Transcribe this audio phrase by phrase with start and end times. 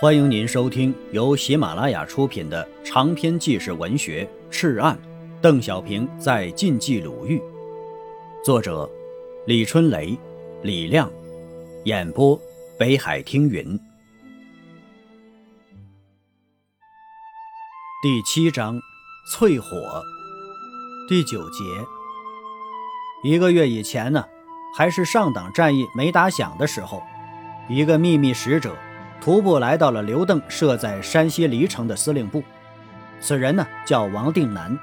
[0.00, 4.96] 欢迎您收听由喜马拉雅出品的长篇纪实文学《赤案》，
[5.40, 7.42] 邓小平在晋冀鲁豫，
[8.44, 8.88] 作者
[9.44, 10.16] 李春雷、
[10.62, 11.10] 李亮，
[11.84, 12.40] 演播
[12.78, 13.76] 北海听云。
[18.00, 18.80] 第七章，
[19.34, 20.00] 淬火，
[21.08, 21.64] 第九节。
[23.24, 24.24] 一个月以前呢，
[24.76, 27.02] 还是上党战役没打响的时候，
[27.68, 28.76] 一个秘密使者。
[29.20, 32.42] 徒步来到了刘邓设在山西黎城的司令部。
[33.20, 34.78] 此人呢叫王定南，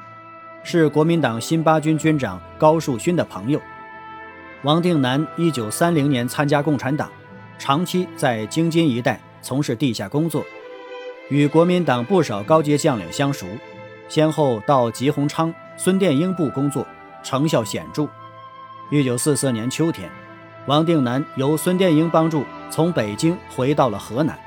[0.63, 3.61] 是国民党新八军军长高树勋的朋友。
[4.63, 7.09] 王定南一九三零年参加共产党，
[7.57, 10.43] 长期在京津一带从事地下工作，
[11.29, 13.45] 与国民党不少高阶将领相熟，
[14.09, 16.85] 先后到吉鸿昌、孙殿英部工作，
[17.23, 18.07] 成效显著。
[18.91, 20.09] 一九四四年秋天。
[20.67, 24.37] 王定南由孙殿英帮助，从北京回到了河南。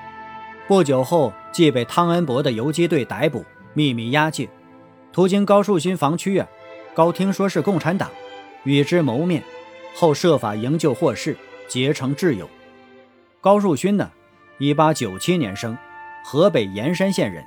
[0.66, 4.48] 不久后，即被汤恩伯的游击队逮捕，秘密押解。
[5.12, 6.46] 途经高树勋防区啊，
[6.94, 8.10] 高听说是共产党，
[8.64, 9.42] 与之谋面，
[9.94, 12.48] 后设法营救获释，结成挚友。
[13.40, 14.10] 高树勋呢，
[14.58, 15.76] 一八九七年生，
[16.24, 17.42] 河北盐山县人，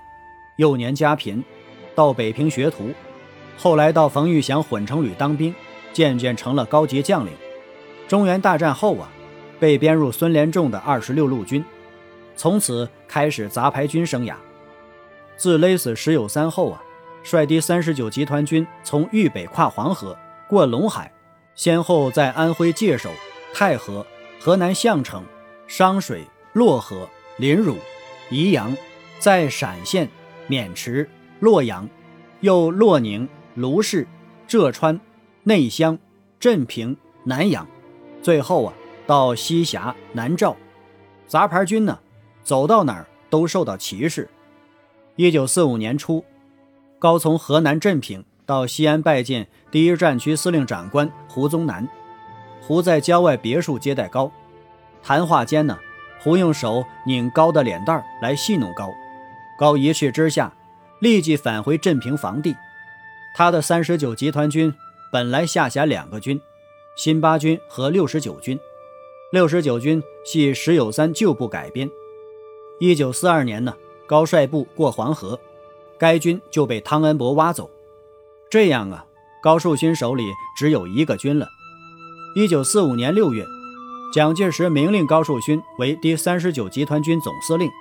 [0.58, 1.44] 幼年家贫，
[1.94, 2.92] 到北平学徒，
[3.58, 5.54] 后来到冯玉祥混成旅当兵，
[5.94, 7.32] 渐渐成了高级将领。
[8.08, 9.10] 中原大战后啊，
[9.62, 11.64] 被编入孙连仲的二十六路军，
[12.36, 14.34] 从此开始杂牌军生涯。
[15.38, 16.82] 自勒死石友三后啊，
[17.22, 20.18] 率第三十九集团军从豫北跨黄河
[20.50, 21.14] 过陇海，
[21.54, 23.12] 先后在安徽界首、
[23.54, 24.04] 太和、
[24.40, 25.24] 河南项城、
[25.68, 26.26] 商水、
[26.56, 27.78] 漯河、临汝、
[28.32, 28.76] 宜阳，
[29.20, 30.10] 在陕县、
[30.50, 31.08] 渑池、
[31.40, 31.88] 洛阳，
[32.40, 34.08] 又洛宁、卢氏、
[34.48, 35.00] 浙川、
[35.44, 36.00] 内乡、
[36.40, 37.68] 镇平、南阳。
[38.24, 38.74] 最后啊，
[39.12, 40.56] 到西峡、南诏，
[41.28, 42.00] 杂牌军呢，
[42.46, 44.30] 走到哪儿都受到歧视。
[45.18, 46.24] 一九四五年初，
[46.98, 51.86] 高从河南镇平到西安拜见第一战区司令长官胡宗南。
[52.62, 54.32] 胡在郊外别墅接待高，
[55.04, 55.78] 谈话间呢，
[56.22, 58.90] 胡用手拧高的脸蛋来戏弄高。
[59.60, 60.54] 高一气之下，
[61.02, 62.56] 立即返回镇平防地。
[63.36, 64.74] 他的三十九集团军
[65.12, 66.40] 本来下辖两个军。
[66.96, 68.58] 新八军和六十九军，
[69.32, 71.90] 六十九军系石友三旧部改编。
[72.82, 73.74] 一九四二年呢，
[74.06, 75.40] 高率部过黄河，
[75.98, 77.70] 该军就被汤恩伯挖走。
[78.50, 79.06] 这样啊，
[79.42, 80.26] 高树勋手里
[80.58, 81.48] 只有一个军了。
[82.36, 83.46] 一九四五年六月，
[84.14, 87.72] 蒋介石明令高树勋为第三十九集团军总司令，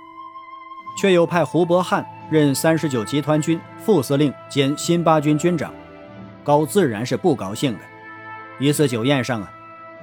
[0.96, 5.74] 却又派胡伯汉任三十九集团军副司令兼新八军军长。
[6.44, 7.80] 高自然是不高兴的。
[8.60, 9.52] 一次酒宴上啊，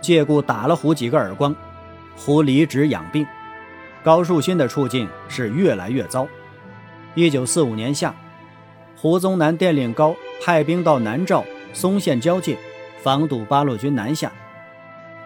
[0.02, 1.56] 借故打了胡几个耳光，
[2.16, 3.26] 胡离职养病。
[4.04, 6.28] 高树勋的处境是越来越糟。
[7.16, 8.14] 一九四五年夏，
[8.96, 11.44] 胡宗南电令高派兵到南诏、
[11.74, 12.58] 松县交界，
[13.02, 14.32] 防堵八路军南下。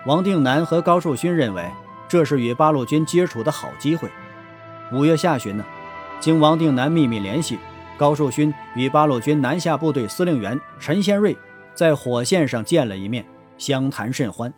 [0.06, 1.70] 王定南和高树勋认为
[2.08, 4.10] 这是与八路军接触的好机会。
[4.92, 5.64] 五月下旬呢，
[6.20, 7.60] 经王定南秘密联系，
[7.98, 11.38] 高树勋与八路军南下部队司令员陈先瑞。
[11.74, 13.26] 在火线上见了一面，
[13.58, 14.54] 相谈甚欢。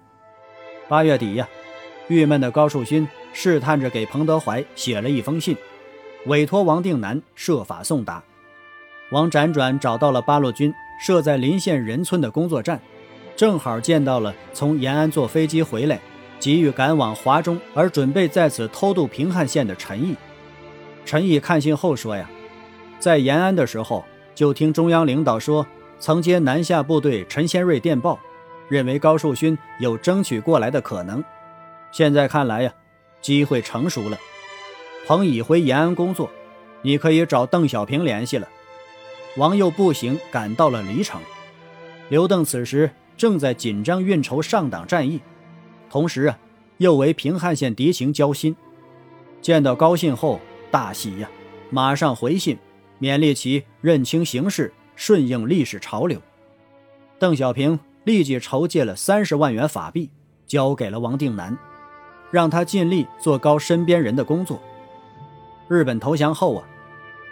[0.93, 1.49] 八月底呀，
[2.07, 5.57] 郁闷的高树勋试探着给彭德怀写了一封信，
[6.27, 8.21] 委托王定南设法送达。
[9.09, 10.71] 王辗转找到了八路军
[11.03, 12.79] 设在临县仁村的工作站，
[13.35, 15.99] 正好见到了从延安坐飞机回来，
[16.39, 20.15] 急于赶往华中而准备在此偷渡平汉线的陈毅。
[21.03, 22.29] 陈毅看信后说呀，
[22.99, 24.05] 在延安的时候
[24.35, 25.65] 就听中央领导说。
[25.99, 28.19] 曾接南下部队陈先瑞电报，
[28.73, 31.23] 认为高树勋有争取过来的可能。
[31.91, 32.73] 现在看来呀，
[33.22, 34.17] 机会成熟了。
[35.06, 36.28] 彭已回延安工作，
[36.81, 38.50] 你可以找邓小平联系了。
[39.38, 41.22] 王又步行赶到了黎城。
[42.09, 45.22] 刘邓此时正在紧张运筹上党战役，
[45.88, 46.40] 同时啊，
[46.78, 48.55] 又为平汉线敌情焦心。
[49.40, 50.40] 见到高信后
[50.72, 51.29] 大喜呀，
[51.70, 52.58] 马上回信
[52.99, 54.73] 勉励其认清形势。
[54.96, 56.20] 顺应历史潮流，
[57.17, 60.09] 邓小平立即筹借了三十万元法币，
[60.46, 61.58] 交给了王定南，
[62.32, 64.61] 让他尽力做高身边人的工作。
[65.67, 66.67] 日本投降后啊，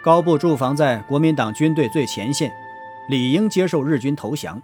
[0.02, 2.50] 高部驻防在国民党军队最前线，
[3.08, 4.60] 理应接受日军投降。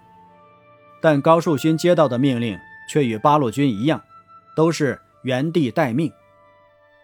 [1.01, 2.59] 但高树勋接到的命令
[2.89, 4.01] 却与八路军一样，
[4.55, 6.11] 都是原地待命。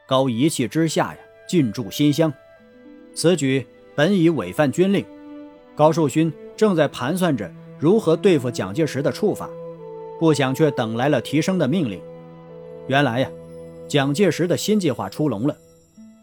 [0.08, 2.34] 高一气之下呀，进驻新乡，
[3.13, 3.66] 此举
[3.96, 5.06] 本已违反军令。
[5.75, 9.50] 高树勋正在盘算着如何对付蒋介石的处罚，
[10.19, 12.00] 不想却等来了提升的命令。
[12.88, 13.30] 原来呀，
[13.88, 15.56] 蒋介石的新计划出笼了。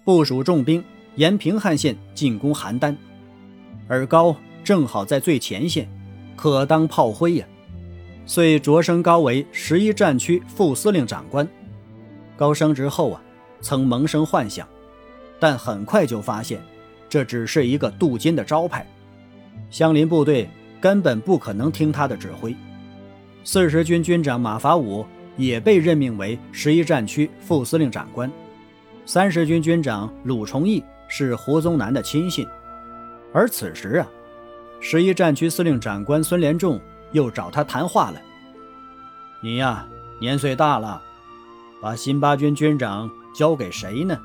[0.04, 0.82] 部署重兵
[1.16, 2.96] 沿平汉线进攻邯郸，
[3.86, 4.34] 而高
[4.64, 5.88] 正好在最前线，
[6.34, 7.46] 可当炮灰呀，
[8.26, 11.46] 遂擢升高为十一战区副司令长官。
[12.36, 13.22] 高升职后啊，
[13.60, 14.66] 曾萌生幻想，
[15.38, 16.60] 但很快就发现，
[17.08, 18.84] 这只是一个镀金的招牌，
[19.70, 20.48] 相邻部队
[20.82, 22.54] 根本不可能听他的指挥。
[23.44, 25.06] 四十军军长马法五
[25.36, 28.28] 也被任命为十一战区副司令长官。
[29.06, 32.46] 三十军军长鲁崇义是胡宗南的亲信，
[33.32, 34.06] 而此时啊，
[34.80, 36.80] 十一战区司令长官孙连仲
[37.12, 38.20] 又找他谈话了。
[39.40, 39.86] 你呀，
[40.20, 41.00] 年岁大了，
[41.80, 44.18] 把新八军军长交给谁呢？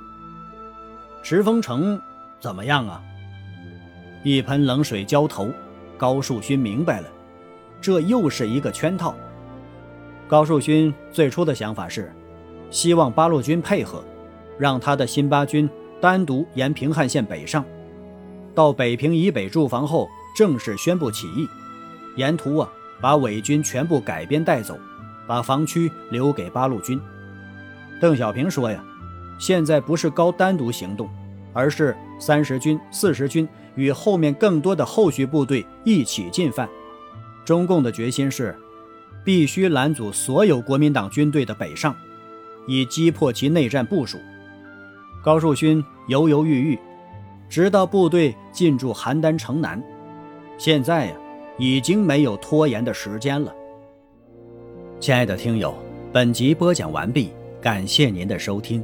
[1.21, 1.99] 石峰城
[2.39, 3.01] 怎么样啊？
[4.23, 5.51] 一盆冷水浇头，
[5.97, 7.07] 高树勋明白了。
[7.81, 9.15] 这又是一个圈套。
[10.27, 12.11] 高树勋最初的想法是，
[12.69, 14.03] 希望八路军配合，
[14.57, 15.69] 让他的新八军
[16.01, 17.63] 单独沿平汉线北上，
[18.53, 21.47] 到北平以北驻防后，正式宣布起义。
[22.15, 22.69] 沿途啊，
[22.99, 24.77] 把伪军全部改编带走，
[25.27, 26.99] 把防区留给八路军。
[28.01, 28.83] 邓小平说呀，
[29.39, 31.07] 现在不是高单独行动，
[31.53, 33.47] 而是三十军、四十军
[33.77, 36.67] 与后面更多的后续部队一起进犯。
[37.45, 38.53] 中共的决心是，
[39.23, 41.95] 必须拦阻所有国民党军队的北上，
[42.67, 44.17] 以击破其内战部署。
[45.23, 46.79] 高树勋犹犹豫豫，
[47.49, 49.81] 直到部队进驻邯郸城南。
[50.57, 51.13] 现在呀，
[51.57, 53.53] 已经没有拖延的时间了。
[54.99, 55.73] 亲爱的听友，
[56.11, 57.29] 本集播讲完毕，
[57.61, 58.83] 感谢您的收听。